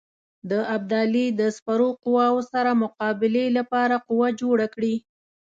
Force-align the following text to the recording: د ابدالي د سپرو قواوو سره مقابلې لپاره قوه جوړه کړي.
د 0.49 0.51
ابدالي 0.75 1.25
د 1.39 1.41
سپرو 1.57 1.89
قواوو 2.03 2.41
سره 2.53 2.71
مقابلې 2.83 3.45
لپاره 3.57 3.95
قوه 4.07 4.27
جوړه 4.41 4.65
کړي. 4.75 4.95